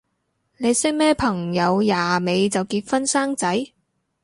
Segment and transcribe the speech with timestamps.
[0.57, 3.67] 你識咩朋友廿尾就結婚生仔？